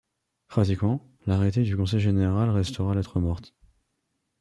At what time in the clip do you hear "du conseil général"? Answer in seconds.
1.61-2.49